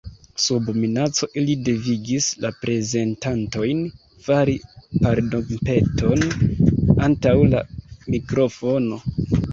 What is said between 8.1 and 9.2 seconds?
mikrofono.